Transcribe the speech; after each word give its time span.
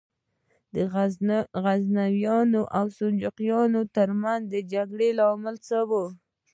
د 0.75 0.77
غزنویانو 1.65 2.61
او 2.77 2.85
سلجوقیانو 2.97 3.81
تر 3.95 4.09
منځ 4.23 4.43
د 4.47 4.55
جنګ 4.71 4.89
لامل 5.19 5.55
څه 5.67 5.77
و؟ 5.89 5.91